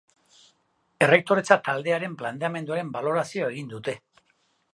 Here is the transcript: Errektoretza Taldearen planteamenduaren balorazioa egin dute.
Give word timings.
Errektoretza 1.07 1.57
Taldearen 1.69 2.15
planteamenduaren 2.23 2.91
balorazioa 2.97 3.53
egin 3.55 3.71
dute. 3.77 3.97